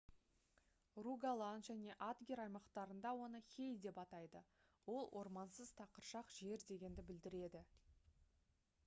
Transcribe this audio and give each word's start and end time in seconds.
ругаланн 1.07 1.65
және 1.67 1.97
адгер 2.05 2.41
аймақтарында 2.45 3.11
оны 3.25 3.41
«hei» 3.51 3.77
деп 3.83 4.01
атайды. 4.05 4.41
ол 4.95 5.07
ормансыз 5.23 5.73
тақыршақ 5.83 6.35
жер 6.39 6.67
дегенді 6.73 7.07
білдіреді 7.13 7.63